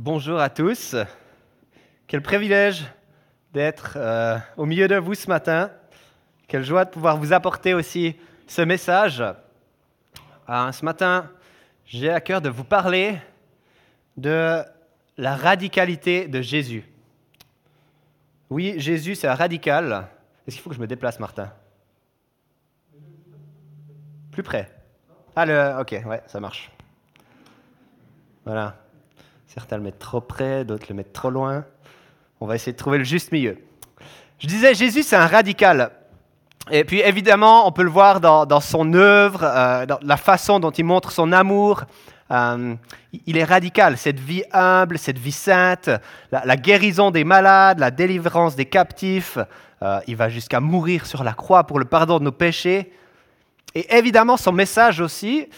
[0.00, 0.94] Bonjour à tous.
[2.06, 2.84] Quel privilège
[3.52, 5.72] d'être euh, au milieu de vous ce matin.
[6.46, 8.14] Quelle joie de pouvoir vous apporter aussi
[8.46, 9.20] ce message.
[10.48, 11.28] Euh, ce matin,
[11.84, 13.18] j'ai à cœur de vous parler
[14.16, 14.62] de
[15.16, 16.84] la radicalité de Jésus.
[18.50, 20.06] Oui, Jésus, c'est radical.
[20.46, 21.52] Est-ce qu'il faut que je me déplace, Martin?
[24.30, 24.70] Plus près.
[25.34, 25.80] Ah, le...
[25.80, 26.70] ok, ouais, ça marche.
[28.44, 28.76] Voilà.
[29.48, 31.64] Certains le mettent trop près, d'autres le mettent trop loin.
[32.38, 33.56] On va essayer de trouver le juste milieu.
[34.38, 35.90] Je disais, Jésus, c'est un radical.
[36.70, 40.70] Et puis évidemment, on peut le voir dans, son œuvre, euh, dans la façon dont
[40.70, 41.84] il montre son amour.
[42.30, 42.74] Euh,
[43.26, 45.88] il est radical, cette vie humble, cette vie sainte,
[46.30, 49.38] la, guérison des malades, la délivrance des captifs.
[49.82, 52.92] Euh, il va jusqu'à mourir sur la croix pour le pardon de nos péchés.
[53.74, 55.48] Et évidemment, son message aussi,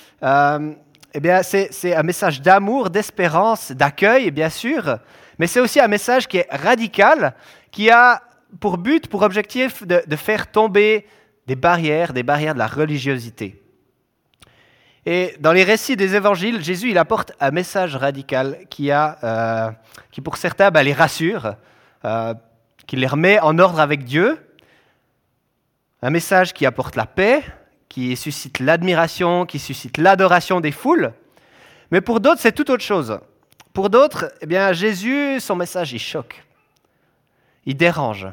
[1.12, 4.98] eh bien, c'est un message d'amour, d'espérance, d'accueil, bien sûr,
[5.38, 7.34] mais c'est aussi un message qui est radical,
[7.70, 8.22] qui a
[8.60, 11.06] pour but, pour objectif de, faire tomber
[11.46, 13.60] des barrières, des barrières de la religiosité.
[15.06, 19.70] Et dans les récits des évangiles, Jésus il apporte un message radical qui, a, euh,
[20.10, 21.54] qui pour certains, ben, les rassure,
[22.04, 22.34] euh,
[22.86, 24.38] qui les remet en ordre avec Dieu.
[26.02, 27.42] Un message qui apporte la paix,
[27.90, 31.12] qui suscite l'admiration, qui suscite l'adoration des foules.
[31.90, 33.18] Mais pour d'autres, c'est tout autre chose.
[33.74, 36.42] Pour d'autres, eh bien, Jésus, son message, il choque.
[37.66, 38.28] Il dérange.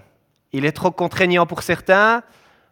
[0.53, 2.23] Il est trop contraignant pour certains.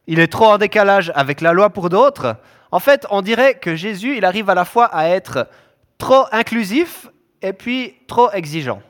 [0.07, 2.37] Il est trop en décalage avec la loi pour d'autres.
[2.71, 5.49] En fait, on dirait que Jésus, il arrive à la fois à être
[5.97, 7.07] trop inclusif
[7.41, 8.81] et puis trop exigeant.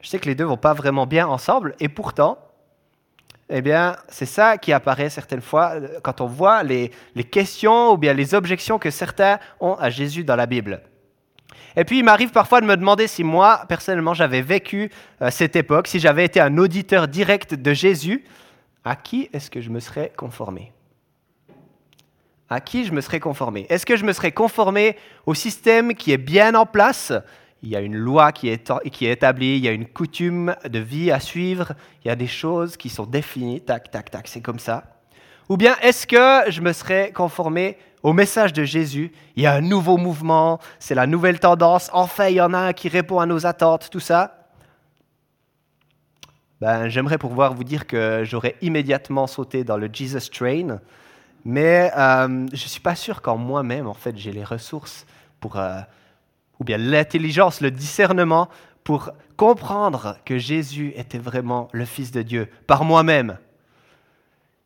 [0.00, 2.38] Je sais que les deux vont pas vraiment bien ensemble, et pourtant,
[3.48, 6.90] eh bien, c'est ça qui apparaît certaines fois euh, quand on voit les,
[7.30, 10.82] questions ou bien les objections que certains ont à Jésus dans la Bible.
[11.76, 15.56] Et puis, il m'arrive parfois de me demander si moi, personnellement, j'avais vécu euh, cette
[15.56, 18.24] époque, si j'avais été un auditeur direct de Jésus,
[18.84, 20.72] à qui est-ce que je me serais conformé?
[22.48, 23.66] À qui je me serais conformé?
[23.70, 27.12] Est-ce que je me serais conformé au système qui est bien en place
[27.62, 30.56] il y a une loi qui est, qui est établie, il y a une coutume
[30.68, 31.72] de vie à suivre,
[32.04, 34.84] il y a des choses qui sont définies, tac, tac, tac, c'est comme ça.
[35.48, 39.12] Ou bien est-ce que je me serais conformé au message de Jésus?
[39.36, 42.58] Il y a un nouveau mouvement, c'est la nouvelle tendance, enfin il y en a
[42.58, 44.48] un qui répond à nos attentes, tout ça.
[46.60, 50.80] Ben, J'aimerais pouvoir vous dire que j'aurais immédiatement sauté dans le Jesus Train,
[51.44, 55.06] mais euh, je ne suis pas sûr qu'en moi-même, en fait, j'ai les ressources
[55.38, 55.58] pour...
[55.58, 55.80] Euh,
[56.62, 58.48] ou bien l'intelligence, le discernement
[58.84, 63.36] pour comprendre que Jésus était vraiment le Fils de Dieu par moi-même.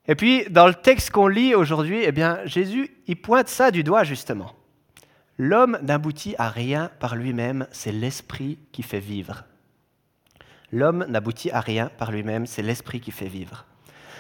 [0.07, 3.83] Et puis, dans le texte qu'on lit aujourd'hui, eh bien, Jésus, il pointe ça du
[3.83, 4.53] doigt justement.
[5.39, 9.45] L'homme n'aboutit à rien par lui-même, c'est l'esprit qui fait vivre.
[10.73, 13.65] L'homme n'aboutit à rien par lui-même, c'est l'esprit qui fait vivre.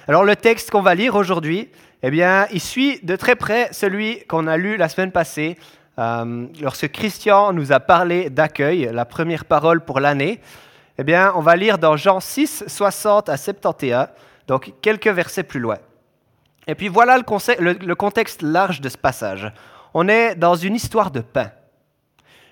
[0.08, 1.68] Alors le texte qu'on va lire aujourd'hui,
[2.02, 5.58] eh bien, il suit de très près celui qu'on a lu la semaine passée
[5.98, 10.40] euh, lorsque Christian nous a parlé d'accueil, la première parole pour l'année,
[10.98, 14.06] eh bien, on va lire dans Jean 6, 60 à 71,
[14.46, 15.76] donc quelques versets plus loin.
[16.66, 19.52] Et puis voilà le, contexte large de ce passage.
[19.94, 21.50] On est dans une histoire de pain.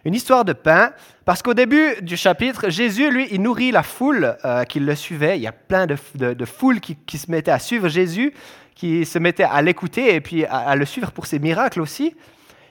[0.05, 0.93] Une histoire de pain,
[1.25, 5.39] parce qu'au début du chapitre, Jésus, lui, il nourrit la foule euh, qui le suivait.
[5.39, 5.97] Il y a plein de,
[6.45, 8.35] foules qui, se mettaient à suivre Jésus,
[8.75, 12.15] qui se mettaient à l'écouter et puis à le suivre pour ses miracles aussi.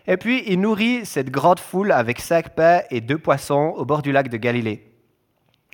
[0.07, 4.01] Et puis il nourrit cette grande foule avec cinq pains et deux poissons au bord
[4.01, 4.85] du lac de Galilée.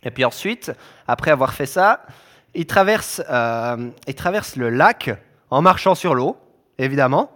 [0.03, 0.71] Et puis ensuite,
[1.07, 2.05] après avoir fait ça,
[2.53, 5.09] il traverse, euh, il traverse le lac
[5.49, 6.37] en marchant sur l'eau,
[6.77, 7.31] évidemment,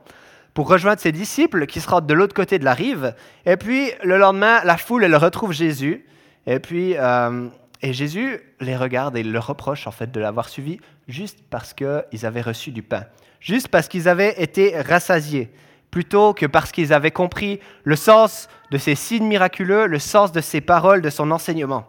[0.53, 3.15] pour rejoindre ses disciples qui se rendent de l'autre côté de la rive.
[3.45, 6.05] Et puis le lendemain, la foule, elle retrouve Jésus.
[6.45, 7.47] Et puis euh,
[7.83, 10.79] et Jésus les regarde et leur reproche en fait de l'avoir suivi
[11.09, 13.03] juste parce qu'ils avaient reçu du pain,
[13.41, 15.51] juste parce qu'ils avaient été rassasiés
[15.93, 20.41] plutôt que parce qu'ils avaient compris le sens de ces signes miraculeux, le sens de
[20.41, 21.85] ses paroles, de son enseignement.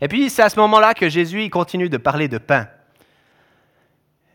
[0.00, 2.66] Et puis c'est à ce moment-là que Jésus continue de parler de pain.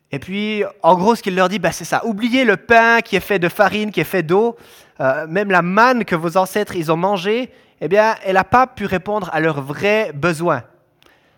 [0.09, 2.05] Et puis, en gros, ce qu'il leur dit, bah, c'est ça.
[2.05, 4.55] Oubliez le pain qui est fait de farine, qui est fait d'eau.
[5.01, 7.51] Euh, même la manne que vos ancêtres ils ont mangée,
[7.81, 10.63] eh bien, elle n'a pas pu répondre à leurs vrais besoins.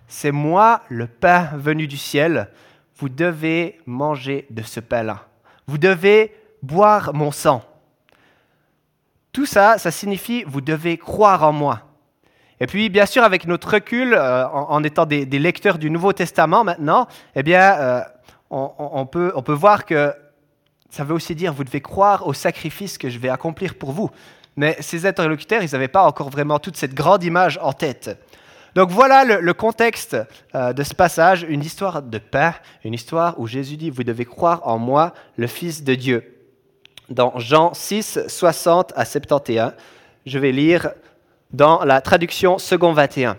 [0.07, 2.49] C'est moi, le pain venu du ciel.
[2.97, 5.25] Vous devez manger de ce pain-là.
[5.65, 6.31] Vous devez
[6.61, 7.63] boire mon sang.
[9.31, 11.81] Tout ça, ça signifie vous devez croire en moi.
[12.59, 16.63] Et puis, bien sûr, avec notre recul, euh, en, étant des, lecteurs du Nouveau Testament
[16.63, 18.01] maintenant, eh bien, euh,
[18.49, 20.13] on, peut, on peut voir que
[20.89, 24.09] ça veut aussi dire vous devez croire au sacrifice que je vais accomplir pour vous.
[24.57, 28.17] mais ces interlocuteurs, ils n'avaient pas encore vraiment toute cette grande image en tête.
[28.75, 30.17] Donc voilà le, contexte
[30.53, 32.53] euh, de ce passage, une histoire de pain,
[32.83, 36.38] une histoire où Jésus dit, vous devez croire en moi, le Fils de Dieu.
[37.09, 39.73] Dans Jean 6, 60 à 71,
[40.27, 40.91] je vais lire
[41.51, 43.37] dans la traduction second 21.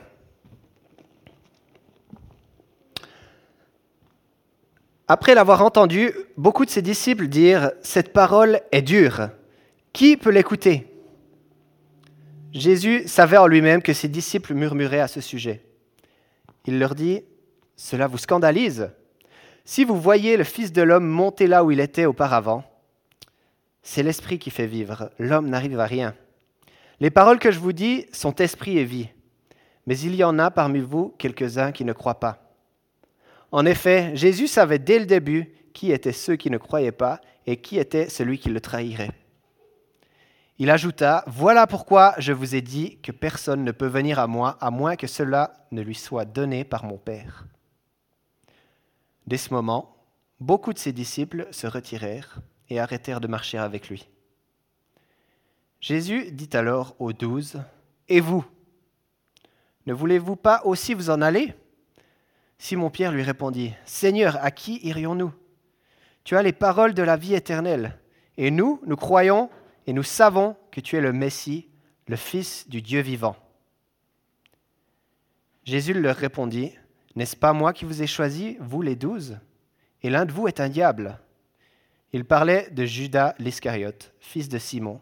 [5.06, 9.30] Après l'avoir entendu, beaucoup de ses disciples dirent, Cette parole est dure.
[9.92, 10.86] Qui peut l'écouter?
[12.52, 15.64] Jésus savait en lui-même que ses disciples murmuraient à ce sujet.
[16.66, 17.22] Il leur dit,
[17.76, 18.90] Cela vous scandalise
[19.64, 22.64] Si vous voyez le Fils de l'homme monter là où il était auparavant,
[23.82, 26.14] c'est l'Esprit qui fait vivre, l'homme n'arrive à rien.
[27.00, 29.08] Les paroles que je vous dis sont esprit et vie,
[29.86, 32.54] mais il y en a parmi vous quelques-uns qui ne croient pas.
[33.52, 37.56] En effet, Jésus savait dès le début qui étaient ceux qui ne croyaient pas et
[37.56, 39.12] qui était celui qui le trahirait.
[40.58, 44.58] Il ajouta, Voilà pourquoi je vous ai dit que personne ne peut venir à moi
[44.60, 47.46] à moins que cela ne lui soit donné par mon Père.
[49.26, 49.96] Dès ce moment,
[50.38, 52.40] beaucoup de ses disciples se retirèrent
[52.70, 54.08] et arrêtèrent de marcher avec lui.
[55.80, 57.62] Jésus dit alors aux douze,
[58.08, 58.44] Et vous
[59.86, 61.54] Ne voulez-vous pas aussi vous en aller?
[62.58, 65.32] Simon-Pierre lui répondit, Seigneur, à qui irions-nous?
[66.24, 67.98] Tu as les paroles de la vie éternelle,
[68.36, 69.50] et nous, nous croyons
[69.86, 71.68] et nous savons que tu es le Messie,
[72.06, 73.36] le Fils du Dieu vivant.
[75.64, 76.72] Jésus leur répondit,
[77.16, 79.38] N'est-ce pas moi qui vous ai choisi, vous les douze?
[80.02, 81.18] Et l'un de vous est un diable.
[82.12, 85.00] Il parlait de Judas l'Iscariote, fils de Simon,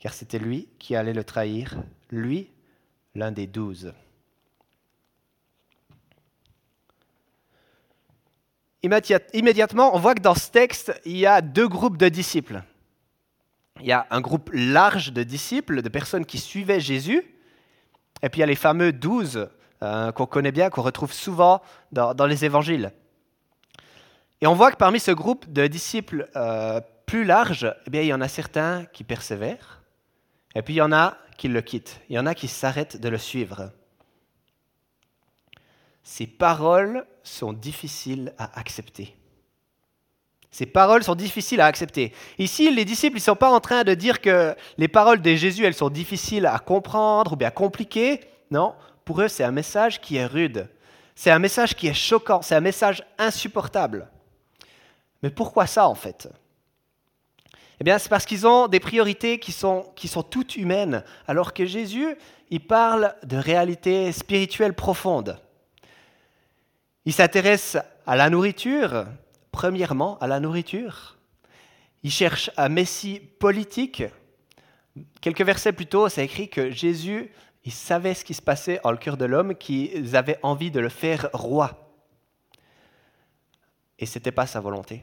[0.00, 2.50] car c'était lui qui allait le trahir, lui,
[3.14, 3.92] l'un des douze.
[8.82, 12.62] Immédiatement, on voit que dans ce texte, il y a deux groupes de disciples
[13.80, 17.22] il y a un groupe large de disciples, de personnes qui suivaient Jésus,
[18.22, 19.48] et puis il y a les fameux douze
[19.82, 21.60] euh, qu'on connaît bien, qu'on retrouve souvent
[21.92, 22.92] dans, les évangiles.
[24.44, 28.08] Et on voit que parmi ce groupe de disciples euh, plus large, eh bien, il
[28.08, 29.80] y en a certains qui persévèrent,
[30.54, 33.00] et puis il y en a qui le quittent, il y en a qui s'arrêtent
[33.00, 33.70] de le suivre.
[36.02, 39.16] Ces paroles sont difficiles à accepter.
[40.50, 42.12] Ces paroles sont difficiles à accepter.
[42.38, 45.64] Ici, les disciples ne sont pas en train de dire que les paroles de Jésus,
[45.64, 48.20] elles sont difficiles à comprendre ou bien compliquées.
[48.50, 48.74] Non,
[49.06, 50.68] pour eux, c'est un message qui est rude.
[51.14, 52.42] C'est un message qui est choquant.
[52.42, 54.10] C'est un message insupportable.
[55.24, 56.28] Mais pourquoi ça, en fait?
[57.80, 59.94] Eh bien, c'est parce qu'ils ont des priorités qui sont,
[60.30, 62.14] toutes humaines, alors que Jésus,
[62.50, 65.40] il parle de réalités spirituelles profondes.
[67.06, 69.06] Il s'intéresse à la nourriture,
[69.50, 71.16] premièrement à la nourriture.
[72.02, 74.02] Il cherche un Messie politique.
[75.22, 77.32] Quelques versets plus tôt, c'est écrit que Jésus,
[77.64, 80.80] il savait ce qui se passait dans le cœur de l'homme, qu'ils avaient envie de
[80.80, 81.80] le faire roi.
[83.98, 85.02] Et ce n'était pas sa volonté.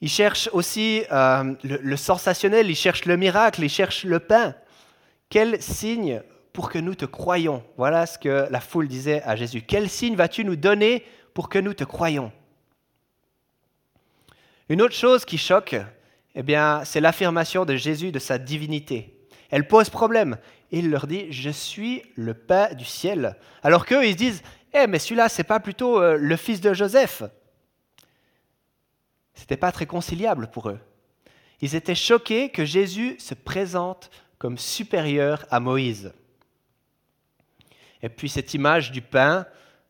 [0.00, 4.54] Il cherche aussi euh, le, sensationnel, il cherche le miracle, il cherche le pain.
[5.28, 6.22] Quel signe
[6.52, 9.62] pour que nous te croyions Voilà ce que la foule disait à Jésus.
[9.62, 11.04] Quel signe vas-tu nous donner
[11.34, 12.32] pour que nous te croyions
[14.70, 15.76] une autre chose qui choque,
[16.34, 19.14] eh bien, c'est l'affirmation de Jésus de sa divinité.
[19.50, 20.36] Elle pose problème.
[20.70, 23.36] Il leur dit Je suis le pain du ciel.
[23.62, 24.42] Alors qu'eux, ils disent
[24.74, 27.22] Eh, mais celui-là, c'est pas plutôt euh, le fils de Joseph
[29.38, 30.80] C'était pas très conciliable pour eux.
[31.60, 36.12] Ils étaient choqués que Jésus se présente comme supérieur à Moïse.
[38.02, 39.46] Et puis cette image du pain,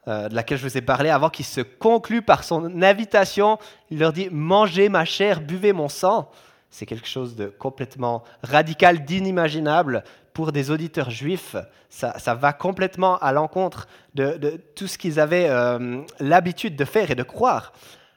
[0.07, 3.59] euh, de laquelle je vous ai parlé, avant qu'il se conclue par son invitation,
[3.91, 6.31] il leur dit Mangez ma chair, buvez mon sang.
[6.69, 11.57] C'est quelque chose de complètement radical, d'inimaginable pour des auditeurs juifs.
[11.89, 17.15] Ça, va complètement à l'encontre de, tout ce qu'ils avaient euh, l'habitude de faire et
[17.15, 17.73] de croire.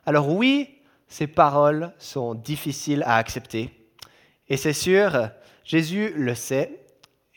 [0.05, 0.80] Alors oui,
[1.11, 3.69] ces paroles sont difficiles à accepter.
[4.47, 5.29] Et c'est sûr,
[5.65, 6.85] Jésus le sait,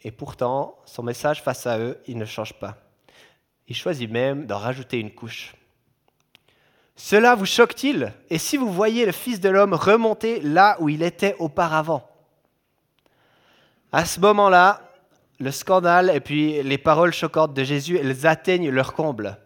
[0.05, 2.77] et pourtant, son message face à eux, il ne change pas.
[3.67, 5.57] Il choisit même d'en rajouter une couche.
[6.95, 8.13] Cela vous choque-t-il?
[8.31, 12.09] Et si vous voyez le Fils de l'homme remonter là où il était auparavant?
[13.91, 14.89] À ce moment-là,
[15.41, 19.37] le scandale et puis les paroles choquantes de Jésus, elles atteignent leur comble.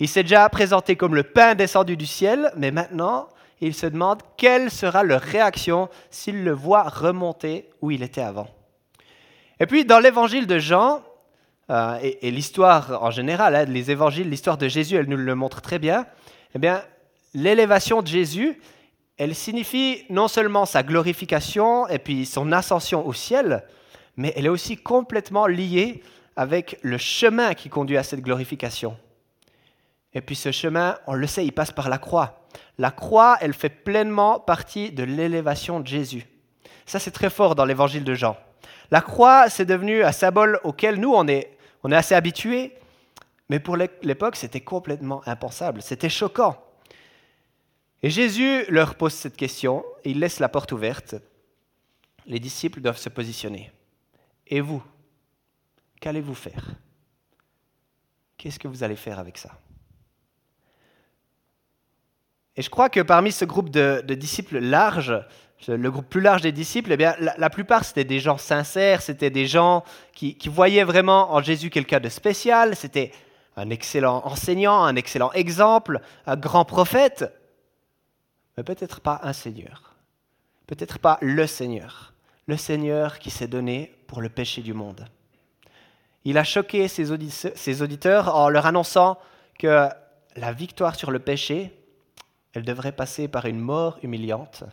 [0.00, 3.28] Il s'est déjà présenté comme le pain descendu du ciel, mais maintenant,
[3.60, 8.48] il se demande quelle sera leur réaction s'ils le voient remonter où il était avant.
[9.60, 11.02] Et puis, dans l'évangile de Jean,
[11.70, 15.60] euh, et, l'histoire en général, hein, les évangiles, l'histoire de Jésus, elle nous le montre
[15.60, 16.06] très bien,
[16.54, 16.82] eh bien,
[17.34, 18.60] l'élévation de Jésus,
[19.18, 23.64] elle signifie non seulement sa glorification et puis son ascension au ciel,
[24.16, 26.02] mais elle est aussi complètement liée
[26.36, 28.96] avec le chemin qui conduit à cette glorification.
[30.14, 32.46] Et puis ce chemin, on le sait, il passe par la croix.
[32.78, 36.26] La croix, elle fait pleinement partie de l'élévation de Jésus.
[36.86, 38.36] Ça, c'est très fort dans l'évangile de Jean.
[38.90, 42.72] La croix, c'est devenu un symbole auquel nous, on est, on est assez habitués,
[43.50, 46.56] mais pour l'époque, c'était complètement impensable, c'était choquant.
[48.02, 51.16] Et Jésus leur pose cette question, et il laisse la porte ouverte.
[52.26, 53.72] Les disciples doivent se positionner.
[54.46, 54.82] Et vous,
[56.00, 56.74] qu'allez-vous faire?
[58.36, 59.50] Qu'est-ce que vous allez faire avec ça?
[62.58, 65.14] Et je crois que parmi ce groupe de, disciples large,
[65.66, 69.30] le groupe plus large des disciples, eh bien, la, plupart c'était des gens sincères, c'était
[69.30, 73.12] des gens qui voyaient vraiment en Jésus quelqu'un de spécial, c'était
[73.58, 77.32] un excellent enseignant, un excellent exemple, un grand prophète,
[78.56, 79.94] mais peut-être pas un Seigneur,
[80.66, 82.12] peut-être pas le Seigneur,
[82.46, 85.06] le Seigneur qui s'est donné pour le péché du monde.
[86.24, 87.12] Il a choqué ses,
[87.82, 89.16] auditeurs en leur annonçant
[89.58, 89.88] que
[90.36, 91.77] la victoire sur le péché,
[92.58, 94.64] elle devrait passer par une mort humiliante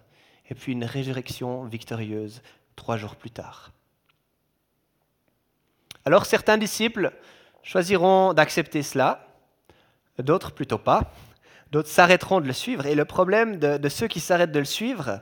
[0.50, 2.42] et puis une résurrection victorieuse
[2.76, 3.72] trois jours plus tard.
[6.04, 7.14] Alors certains disciples
[7.62, 9.28] choisiront d'accepter cela,
[10.18, 11.14] d'autres plutôt pas,
[11.72, 12.88] d'autres s'arrêteront de le suivre.
[12.88, 15.22] Et le problème de, ceux qui s'arrêtent de le suivre,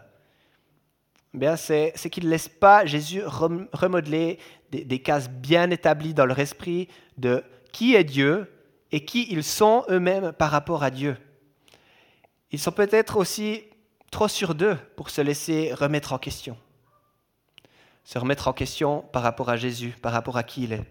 [1.39, 4.39] eh c'est, qu'ils ne laissent pas Jésus remodeler
[4.71, 7.43] des, des cases bien établies dans leur esprit de
[7.73, 8.49] qui est Dieu
[8.93, 11.17] et qui ils sont eux-mêmes par rapport à Dieu.
[12.53, 13.63] Ils sont peut-être aussi
[14.11, 16.55] trop sûrs d'eux pour se laisser remettre en question.
[18.03, 20.85] Se remettre en question par rapport à Jésus, par rapport à qui il est.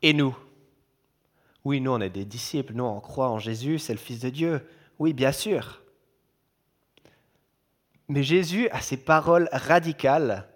[0.00, 0.36] Et nous?
[1.64, 4.30] Oui, nous, on est des disciples, nous, on croit en Jésus, c'est le Fils de
[4.30, 4.68] Dieu.
[5.00, 5.82] Oui, bien sûr.
[8.06, 10.48] Mais Jésus a ses paroles radicales.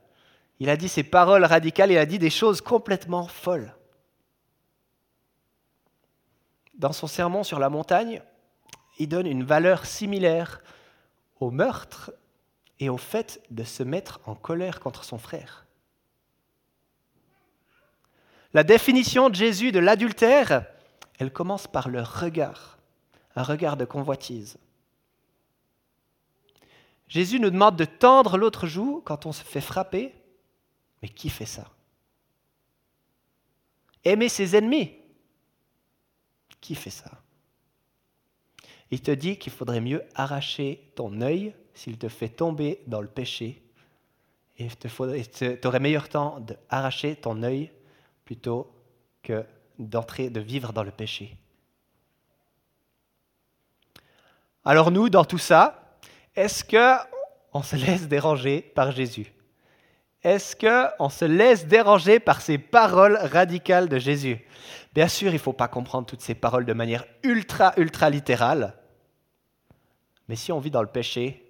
[0.60, 3.74] Il a dit ces paroles radicales, il a dit des choses complètement folles.
[6.74, 8.22] Dans son sermon sur la montagne,
[8.98, 10.62] il donne une valeur similaire
[11.40, 12.12] au meurtre
[12.78, 15.66] et au fait de se mettre en colère contre son frère.
[18.54, 20.64] La définition de Jésus de l'adultère,
[21.18, 22.78] elle commence par le regard,
[23.34, 24.58] un regard de convoitise.
[27.08, 30.14] Jésus nous demande de tendre l'autre joue quand on se fait frapper,
[31.02, 31.70] mais qui fait ça?
[34.04, 34.96] Aimer ses ennemis,
[36.60, 37.10] qui fait ça?
[38.90, 43.08] Il te dit qu'il faudrait mieux arracher ton œil s'il te fait tomber dans le
[43.08, 43.62] péché,
[44.58, 47.70] et tu aurais meilleur temps d'arracher ton œil
[48.24, 48.72] plutôt
[49.22, 49.44] que
[49.78, 51.36] d'entrer, de vivre dans le péché.
[54.64, 55.98] Alors nous, dans tout ça,
[56.34, 56.96] est-ce que
[57.52, 59.32] on se laisse déranger par Jésus?
[60.26, 64.44] Est-ce que on se laisse déranger par ces paroles radicales de Jésus?
[64.92, 68.74] Bien sûr, il ne faut pas comprendre toutes ces paroles de manière ultra ultra littérale.
[70.28, 71.48] Mais si on vit dans le péché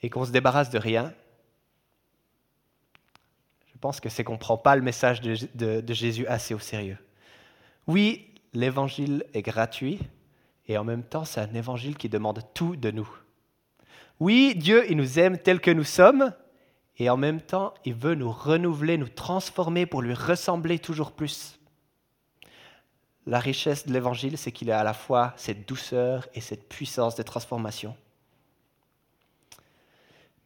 [0.00, 1.12] et qu'on se débarrasse de rien,
[3.82, 6.96] pense que c'est qu'on ne prend pas le message de, Jésus assez au sérieux.
[7.86, 9.98] Oui, l'évangile est gratuit
[10.68, 13.10] et en même temps, c'est un évangile qui demande tout de nous.
[14.20, 16.32] Oui, Dieu, il nous aime tel que nous sommes
[17.02, 21.58] et en même temps, il veut nous renouveler, nous transformer pour lui ressembler toujours plus.
[23.26, 27.16] La richesse de l'évangile, c'est qu'il a à la fois cette douceur et cette puissance
[27.16, 27.96] de transformation.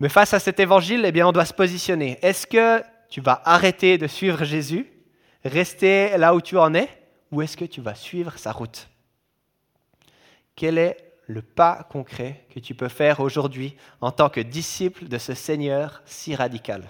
[0.01, 2.19] Mais face à cet évangile, eh bien, on doit se positionner.
[2.23, 4.91] Est-ce que tu vas arrêter de suivre Jésus,
[5.45, 6.89] rester là où tu en es,
[7.33, 8.89] ou est-ce que tu vas suivre sa route?
[10.55, 15.19] Quel est le pas concret que tu peux faire aujourd'hui en tant que disciple de
[15.19, 16.85] ce Seigneur si radical.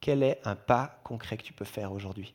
[0.00, 2.34] Quel est un pas concret que tu peux faire aujourd'hui?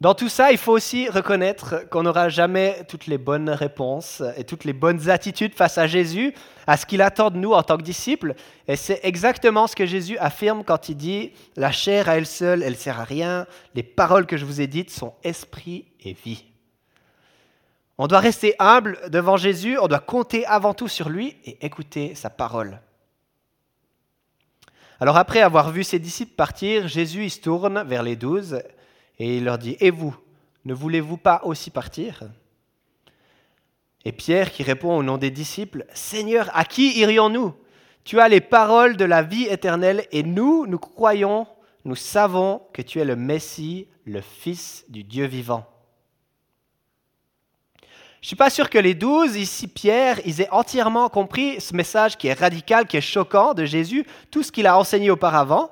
[0.00, 4.44] Dans tout ça, il faut aussi reconnaître qu'on n'aura jamais toutes les bonnes réponses et
[4.44, 6.34] toutes les bonnes attitudes face à Jésus,
[6.68, 8.34] à ce qu'il attend de nous en tant que disciples.
[8.68, 12.62] Et c'est exactement ce que Jésus affirme quand il dit La chair à elle seule,
[12.62, 13.48] elle ne sert à rien.
[13.74, 16.44] Les paroles que je vous ai dites sont esprit et vie.
[18.00, 22.14] On doit rester humble devant Jésus, on doit compter avant tout sur lui et écouter
[22.14, 22.78] sa parole.
[25.00, 28.60] Alors après avoir vu ses disciples partir, Jésus il se tourne vers les douze
[29.18, 30.16] et il leur dit, Et vous,
[30.64, 32.24] ne voulez-vous pas aussi partir?
[34.04, 37.54] Et Pierre qui répond au nom des disciples, Seigneur, à qui irions-nous?
[38.04, 41.46] Tu as les paroles de la vie éternelle et nous, nous croyons
[41.88, 45.66] nous savons que tu es le Messie, le Fils du Dieu vivant.
[48.20, 51.74] Je ne suis pas sûr que les douze, ici Pierre, ils aient entièrement compris ce
[51.74, 55.70] message qui est radical, qui est choquant de Jésus, tout ce qu'il a enseigné auparavant,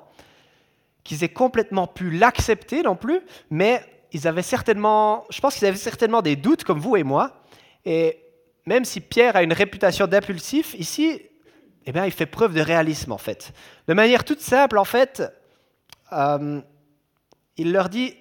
[1.07, 5.77] qu'ils aient complètement pu l'accepter non plus, mais ils avaient certainement, je pense qu'ils avaient
[5.77, 7.43] certainement des doutes comme vous et moi.
[7.85, 8.19] Et
[8.65, 11.21] même si Pierre a une réputation d'impulsif, ici,
[11.85, 13.53] eh bien, il fait preuve de réalisme en fait.
[13.87, 15.23] De manière toute simple, en fait,
[16.11, 16.59] euh,
[17.55, 18.13] il leur dit,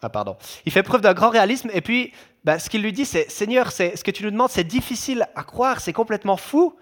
[0.00, 2.14] ah pardon, il fait preuve d'un grand réalisme et puis
[2.44, 5.42] bah, ce qu'il lui dit, c'est Seigneur, ce que tu nous demandes, c'est difficile à
[5.42, 6.74] croire, c'est complètement fou.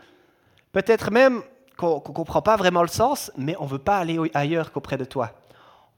[0.71, 1.43] Peut-être même
[1.79, 4.99] qu'on ne comprend pas vraiment le sens, mais on ne veut pas aller ailleurs qu'auprès
[4.99, 5.33] de toi.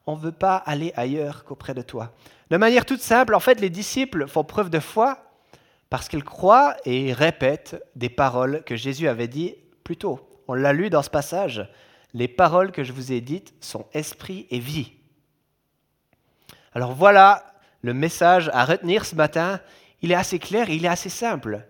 [0.06, 2.12] On ne veut pas aller ailleurs qu'auprès de toi.
[2.50, 5.18] De manière toute simple, en fait, les disciples font preuve de foi
[5.88, 10.20] parce qu'ils croient et répètent des paroles que Jésus avait dit plus tôt.
[10.48, 11.66] On l'a lu dans ce passage.
[12.12, 14.92] Les paroles que je vous ai dites sont esprit et vie.
[16.74, 17.44] Alors voilà
[17.80, 19.60] le message à retenir ce matin,
[20.02, 21.64] il est assez clair, il est assez simple.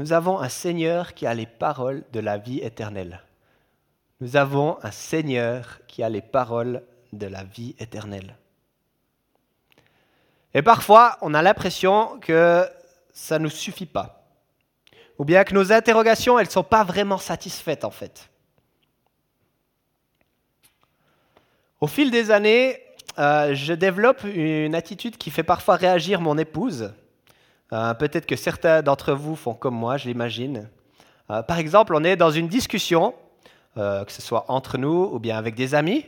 [0.00, 3.20] Nous avons un Seigneur qui a les paroles de la vie éternelle.
[4.22, 8.34] Nous avons un Seigneur qui a les paroles de la vie éternelle.
[10.54, 12.66] Et parfois, on a l'impression que
[13.12, 14.24] ça ne nous suffit pas.
[15.18, 18.30] Ou bien que nos interrogations, elles ne sont pas vraiment satisfaites en fait.
[21.82, 22.82] Au fil des années,
[23.18, 26.94] euh, je développe une attitude qui fait parfois réagir mon épouse.
[27.72, 30.68] Euh, peut-être que certains d'entre vous font comme moi, je l'imagine.
[31.30, 33.14] Euh, par exemple, on est dans une discussion,
[33.76, 36.04] que ce soit entre nous ou bien avec des amis,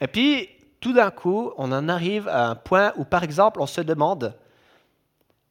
[0.00, 0.48] et puis
[0.80, 4.34] tout d'un coup, on en arrive à un point où, par exemple, on se demande,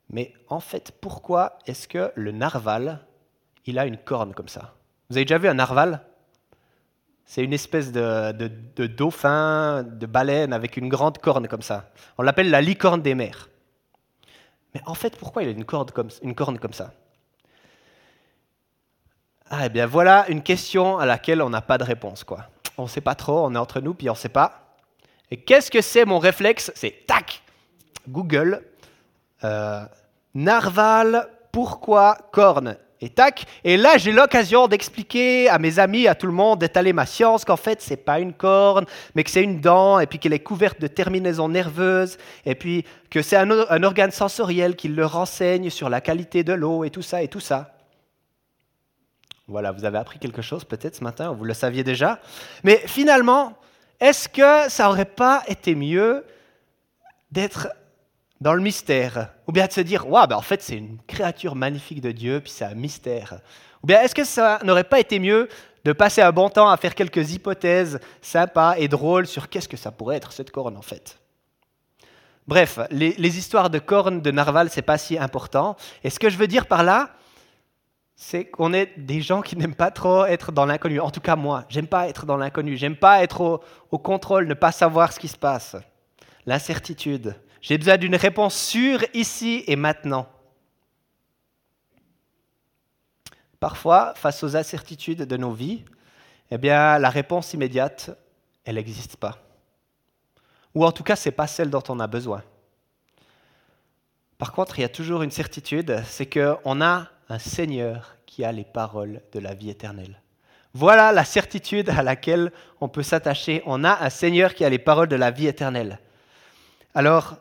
[0.09, 2.99] mais en fait, pourquoi est-ce que le narval,
[3.65, 4.75] il a une corne comme ça?
[5.09, 6.01] Vous avez déjà vu un narval?
[7.25, 8.31] C'est une espèce de,
[8.85, 11.89] dauphin, de baleine avec une grande corne comme ça.
[12.17, 13.49] On l'appelle la licorne des mers.
[14.73, 16.93] Mais en fait, pourquoi il a une, corne comme, ça?
[19.49, 22.23] Ah, eh bien voilà une question à laquelle on n'a pas de réponse.
[22.23, 22.47] Quoi.
[22.77, 24.75] On ne sait pas trop, on est entre nous, puis on ne sait pas.
[25.29, 26.71] Et qu'est-ce que c'est mon réflexe?
[26.75, 27.43] C'est tac
[28.07, 28.63] Google,
[29.43, 29.85] euh,
[30.33, 32.77] narval, pourquoi corne?
[33.63, 37.43] Et là, j'ai l'occasion d'expliquer à mes amis, à tout le monde, d'étaler ma science
[37.45, 38.85] qu'en fait, c'est pas une corne,
[39.15, 42.85] mais que c'est une dent, et puis qu'elle est couverte de terminaisons nerveuses, et puis
[43.09, 47.01] que c'est un, organe sensoriel qui le renseigne sur la qualité de l'eau, et tout
[47.01, 47.75] ça, et tout ça.
[49.47, 52.19] Voilà, vous avez appris quelque chose peut-être ce matin, vous le saviez déjà.
[52.63, 53.53] Mais finalement,
[53.99, 56.23] est-ce que ça n'aurait pas été mieux
[57.31, 57.67] d'être
[58.43, 61.55] dans le mystère Ou bien de se dire, waouh, ben en fait, c'est une créature
[61.55, 63.39] magnifique de Dieu, puis c'est un mystère.
[63.81, 65.47] Ou bien est-ce que ça n'aurait pas été mieux
[65.85, 69.77] de passer un bon temps à faire quelques hypothèses sympas et drôles sur qu'est-ce que
[69.77, 71.19] ça pourrait être cette corne en fait?
[72.45, 75.77] Bref, les, histoires de cornes de narval, c'est pas si important.
[76.03, 77.11] Et ce que je veux dire par là,
[78.17, 80.99] c'est qu'on est des gens qui n'aiment pas trop être dans l'inconnu.
[80.99, 82.75] En tout cas, moi, j'aime pas être dans l'inconnu.
[82.75, 85.77] J'aime pas être au, au contrôle, ne pas savoir ce qui se passe.
[86.45, 87.35] L'incertitude.
[87.63, 90.27] J'ai besoin d'une réponse sûre ici et maintenant.
[93.61, 95.85] Parfois, face aux incertitudes de nos vies,
[96.51, 98.11] eh bien, la réponse immédiate,
[98.65, 99.37] elle n'existe pas.
[100.75, 102.43] Ou en tout cas, ce n'est pas celle dont on a besoin.
[104.37, 108.51] Par contre, il y a toujours une certitude, c'est qu'on a un Seigneur qui a
[108.51, 110.21] les paroles de la vie éternelle.
[110.73, 113.63] Voilà la certitude à laquelle on peut s'attacher.
[113.65, 115.99] On a un Seigneur qui a les paroles de la vie éternelle.
[116.93, 117.37] Alors,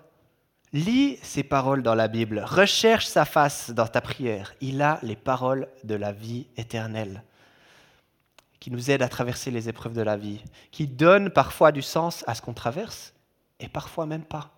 [0.72, 4.54] Lis ces paroles dans la Bible, recherche sa face dans ta prière.
[4.60, 7.22] Il a les paroles de la vie éternelle
[8.58, 12.22] qui nous aident à traverser les épreuves de la vie, qui donnent parfois du sens
[12.28, 13.12] à ce qu'on traverse
[13.58, 14.52] et parfois même pas.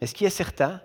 [0.00, 0.80] Mais ce qui est certain,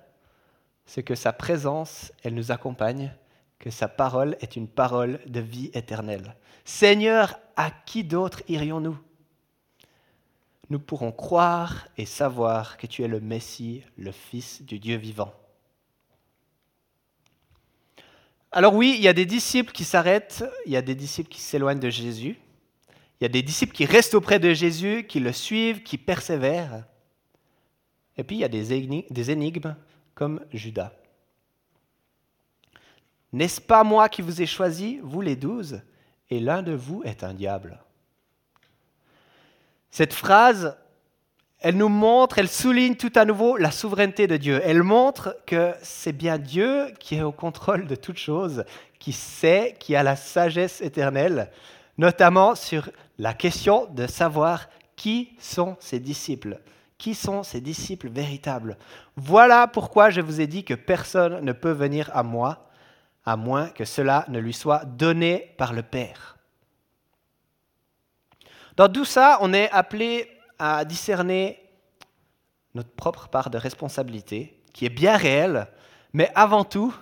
[0.87, 3.13] c'est que sa présence, elle nous accompagne,
[3.59, 6.35] que sa parole est une parole de vie éternelle.
[6.65, 8.97] Seigneur, à qui d'autre irions-nous
[10.69, 15.33] nous pourrons croire et savoir que tu es le Messie, le Fils du Dieu vivant.
[18.51, 21.41] Alors oui, il y a des disciples qui s'arrêtent, il y a des disciples qui
[21.41, 22.37] s'éloignent de Jésus,
[23.19, 26.85] il y a des disciples qui restent auprès de Jésus, qui le suivent, qui persévèrent.
[28.17, 29.75] Et puis il y a des énigmes
[30.15, 30.93] comme Judas.
[33.33, 35.81] N'est-ce pas moi qui vous ai choisi, vous les douze,
[36.29, 37.79] et l'un de vous est un diable?
[39.91, 40.77] Cette phrase,
[41.59, 44.61] elle nous montre, elle souligne tout à nouveau la souveraineté de Dieu.
[44.63, 48.63] Elle montre que c'est bien Dieu qui est au contrôle de toutes choses,
[48.99, 51.49] qui sait, qui a la sagesse éternelle,
[51.97, 56.59] notamment sur la question de savoir Qui sont ces disciples
[56.97, 58.77] Qui sont ces disciples véritables?
[59.15, 62.67] Voilà pourquoi je vous ai dit que personne ne peut venir à moi
[63.27, 66.36] à moins que cela ne lui soit donné par le Père.
[68.77, 71.59] Dans tout ça, on est appelé à discerner
[72.75, 75.67] notre propre part de responsabilité, qui est bien réelle,
[76.13, 76.95] mais avant tout,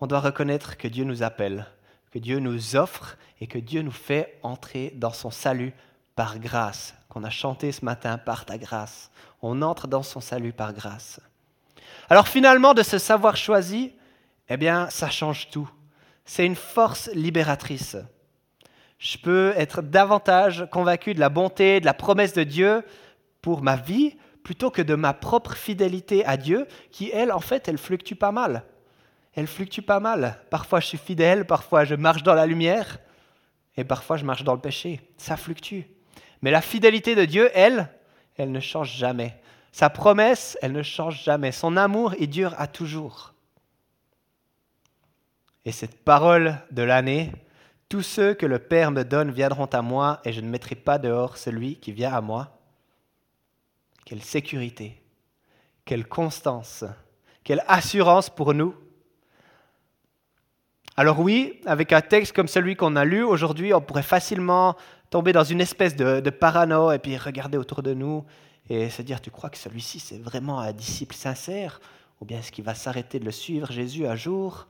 [0.00, 1.66] on doit reconnaître que Dieu nous appelle,
[2.10, 5.72] que Dieu nous offre et que Dieu nous fait entrer dans son salut
[6.16, 9.12] par grâce, qu'on a chanté ce matin par ta grâce.
[9.40, 11.20] On entre dans son salut par grâce.
[12.10, 13.92] Alors finalement, de ce savoir choisi,
[14.48, 15.70] eh bien, ça change tout.
[16.24, 17.96] C'est une force libératrice.
[18.98, 22.82] Je peux être davantage convaincu de la bonté, de la promesse de Dieu
[23.40, 27.68] pour ma vie, plutôt que de ma propre fidélité à Dieu, qui, elle, en fait,
[27.68, 28.64] elle fluctue pas mal.
[29.34, 30.40] Elle fluctue pas mal.
[30.50, 32.98] Parfois, je suis fidèle, parfois, je marche dans la lumière,
[33.76, 35.00] et parfois, je marche dans le péché.
[35.16, 35.82] Ça fluctue.
[36.42, 37.88] Mais la fidélité de Dieu, elle,
[38.36, 39.40] elle ne change jamais.
[39.70, 41.52] Sa promesse, elle ne change jamais.
[41.52, 43.34] Son amour, il dure à toujours.
[45.64, 47.30] Et cette parole de l'année,
[47.88, 50.98] tous ceux que le Père me donne viendront à moi, et je ne mettrai pas
[50.98, 52.58] dehors celui qui vient à moi.
[54.04, 55.00] Quelle sécurité,
[55.84, 56.84] quelle constance,
[57.44, 58.74] quelle assurance pour nous.
[60.96, 64.76] Alors oui, avec un texte comme celui qu'on a lu aujourd'hui, on pourrait facilement
[65.10, 68.24] tomber dans une espèce de, parano et puis regarder autour de nous
[68.68, 71.80] et se dire, tu crois que celui-ci c'est vraiment un disciple sincère
[72.20, 74.66] Ou bien est-ce qu'il va s'arrêter de le suivre, Jésus, un jour?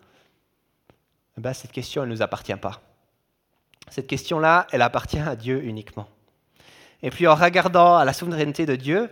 [1.36, 2.80] Eh ben, cette question, elle ne nous appartient pas.
[3.90, 6.08] Cette question-là, elle appartient à Dieu uniquement.
[7.02, 9.10] Et puis en regardant à la souveraineté de Dieu,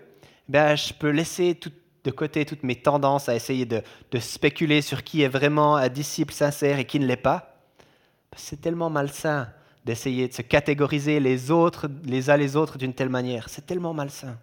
[0.49, 1.59] ben, je peux laisser
[2.05, 3.83] de côté toutes mes tendances à essayer de,
[4.19, 7.57] spéculer sur qui est vraiment un disciple sincère et qui ne l'est pas.
[8.37, 9.49] C'est tellement malsain
[9.85, 13.49] d'essayer de se catégoriser les autres, les uns les autres d'une telle manière.
[13.49, 14.37] C'est tellement malsain.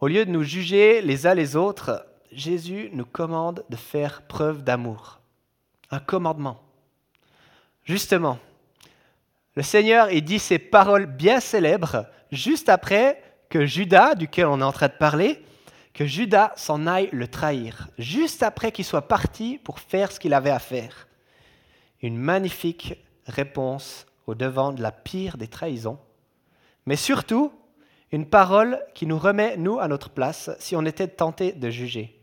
[0.00, 4.62] Au lieu de nous juger les uns les autres, Jésus nous commande de faire preuve
[4.62, 5.20] d'amour.
[5.90, 6.65] Un commandement.
[7.86, 8.38] Justement,
[9.54, 14.64] le Seigneur il dit ces paroles bien célèbres juste après que Judas, duquel on est
[14.64, 15.42] en train de parler,
[15.94, 20.34] que Judas s'en aille le trahir, juste après qu'il soit parti pour faire ce qu'il
[20.34, 21.08] avait à faire.
[22.02, 25.98] Une magnifique réponse au devant de la pire des trahisons,
[26.84, 27.50] mais surtout
[28.12, 32.16] une parole qui nous remet, nous, à notre place si on était tenté de juger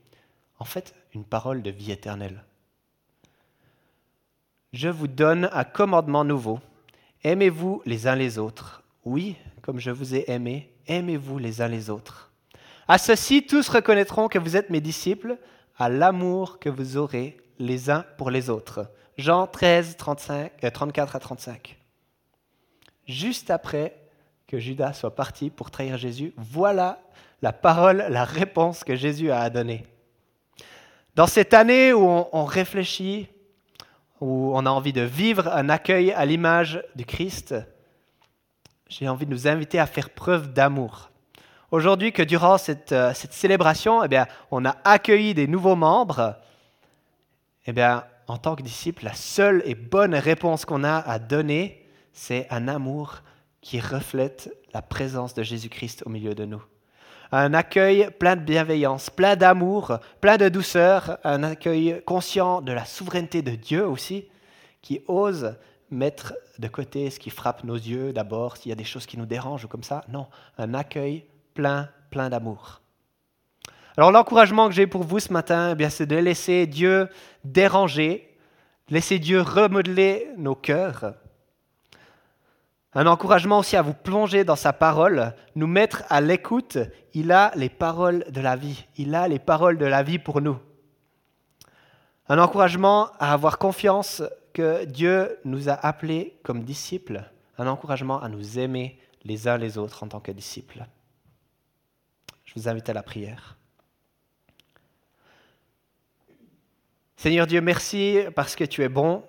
[0.63, 2.43] en fait une parole de vie éternelle.
[4.73, 6.59] Je vous donne un commandement nouveau.
[7.23, 8.83] Aimez-vous les uns les autres.
[9.05, 12.31] Oui, comme je vous ai aimé, aimez-vous les uns les autres.
[12.87, 15.37] À ceci, tous reconnaîtront que vous êtes mes disciples,
[15.77, 18.91] à l'amour que vous aurez les uns pour les autres.
[19.17, 21.77] Jean 13, 35, 34 à 35.
[23.07, 23.95] Juste après
[24.47, 26.99] que Judas soit parti pour trahir Jésus, voilà
[27.43, 29.85] la parole, la réponse que Jésus a donnée.
[31.15, 33.27] Dans cette année où on, réfléchit,
[34.21, 37.55] où on a envie de vivre un accueil à l'image du Christ,
[38.87, 41.09] j'ai envie de nous inviter à faire preuve d'amour.
[41.71, 46.35] Aujourd'hui, que durant cette, euh, célébration, eh bien, on a accueilli des nouveaux membres,
[47.65, 51.89] eh bien, en tant que disciple, la seule et bonne réponse qu'on a à donner,
[52.13, 53.23] c'est un amour
[53.61, 56.63] qui reflète la présence de Jésus-Christ au milieu de nous
[57.35, 62.85] un accueil plein de bienveillance, plein d'amour, plein de douceur, un accueil conscient de la
[62.85, 64.27] souveraineté de Dieu aussi,
[64.83, 65.55] qui ose
[65.89, 69.17] mettre de côté ce qui frappe nos yeux d'abord, s'il y a des choses qui
[69.17, 70.03] nous dérangent ou comme ça.
[70.09, 70.27] Non,
[70.59, 72.81] un accueil plein, plein d'amour.
[73.97, 77.09] Alors l'encouragement que j'ai pour vous ce matin, eh c'est de laisser Dieu
[77.43, 78.37] déranger,
[78.89, 81.15] laisser Dieu remodeler nos cœurs
[82.95, 86.77] un encouragement aussi à vous plonger dans sa parole, nous mettre à l'écoute.
[87.13, 88.85] Il a les paroles de la vie.
[88.97, 90.59] Il a les paroles de la vie pour nous.
[92.29, 94.21] Un encouragement à avoir confiance
[94.53, 97.23] que Dieu nous a appelés comme disciples.
[97.57, 100.85] Un encouragement à nous aimer les uns les autres en tant que disciples.
[102.45, 103.57] Je vous invite à la prière.
[107.15, 109.23] Seigneur Dieu, merci parce que tu es bon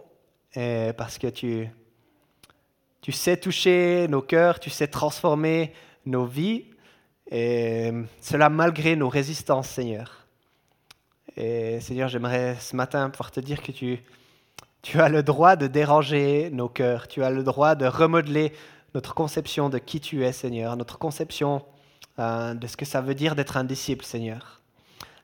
[0.54, 1.70] et parce que tu
[3.04, 5.74] tu sais toucher nos cœurs, tu sais transformer
[6.06, 6.64] nos vies,
[7.30, 10.26] et cela malgré nos résistances, Seigneur.
[11.36, 14.02] Et Seigneur, j'aimerais ce matin pouvoir te dire que tu,
[14.80, 18.54] tu as le droit de déranger nos cœurs, tu as le droit de remodeler
[18.94, 21.62] notre conception de qui tu es, Seigneur, notre conception
[22.18, 24.62] euh, de ce que ça veut dire d'être un disciple, Seigneur.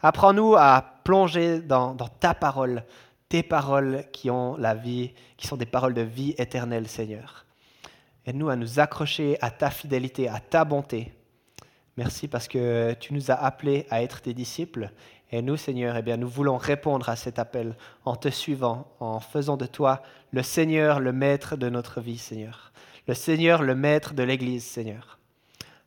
[0.02, 2.84] Apprends-nous à plonger dans, dans ta parole,
[3.30, 7.46] tes paroles qui ont la vie, qui sont des paroles de vie éternelle, Seigneur.
[8.30, 11.12] Aide-nous à nous accrocher à ta fidélité, à ta bonté.
[11.96, 14.92] Merci parce que tu nous as appelés à être tes disciples.
[15.32, 19.18] Et nous, Seigneur, eh bien, nous voulons répondre à cet appel en te suivant, en
[19.18, 22.72] faisant de toi le Seigneur, le Maître de notre vie, Seigneur.
[23.08, 25.18] Le Seigneur, le Maître de l'Église, Seigneur.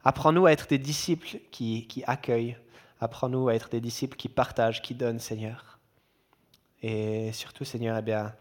[0.03, 2.57] Apprends-nous à être des disciples qui, qui accueillent.
[2.99, 5.79] Apprends-nous à être des disciples qui partagent, qui donnent, Seigneur.
[6.81, 8.33] Et surtout, Seigneur, eh bien,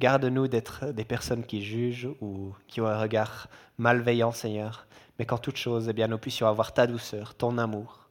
[0.00, 4.86] garde-nous d'être des personnes qui jugent ou qui ont un regard malveillant, Seigneur.
[5.18, 8.08] Mais qu'en toute chose, eh bien, nous puissions avoir ta douceur, ton amour,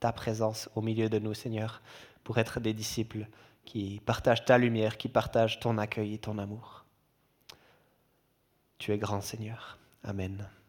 [0.00, 1.80] ta présence au milieu de nous, Seigneur,
[2.24, 3.26] pour être des disciples
[3.64, 6.84] qui partagent ta lumière, qui partagent ton accueil et ton amour.
[8.78, 9.78] Tu es grand, Seigneur.
[10.02, 10.50] Amen.